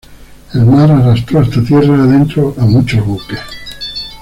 [0.55, 3.39] El mar arrastró hasta tierra adentro a muchos buques.